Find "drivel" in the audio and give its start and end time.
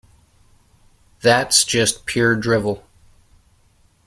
2.35-2.83